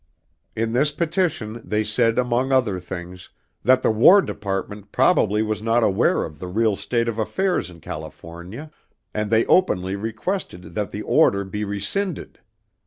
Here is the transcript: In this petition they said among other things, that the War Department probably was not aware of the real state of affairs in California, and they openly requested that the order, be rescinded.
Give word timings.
In 0.55 0.73
this 0.73 0.91
petition 0.91 1.61
they 1.63 1.83
said 1.83 2.17
among 2.17 2.51
other 2.51 2.79
things, 2.79 3.29
that 3.61 3.83
the 3.83 3.91
War 3.91 4.19
Department 4.23 4.91
probably 4.91 5.43
was 5.43 5.61
not 5.61 5.83
aware 5.83 6.23
of 6.23 6.39
the 6.39 6.47
real 6.47 6.75
state 6.75 7.07
of 7.07 7.19
affairs 7.19 7.69
in 7.69 7.81
California, 7.81 8.71
and 9.13 9.29
they 9.29 9.45
openly 9.45 9.95
requested 9.95 10.73
that 10.73 10.89
the 10.89 11.03
order, 11.03 11.43
be 11.43 11.63
rescinded. 11.63 12.39